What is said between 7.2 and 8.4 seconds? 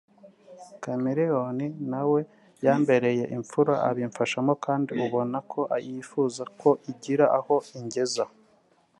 aho ingeza